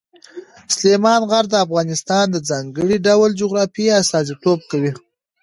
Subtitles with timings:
[0.75, 4.91] سلیمان غر د افغانستان د ځانګړي ډول جغرافیې استازیتوب کوي.